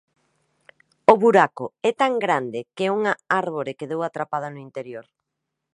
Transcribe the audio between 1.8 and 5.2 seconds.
é tan grande que unha árbore quedou atrapada no interior.